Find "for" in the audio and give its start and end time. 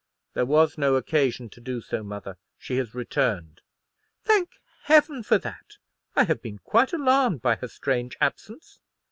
5.21-5.37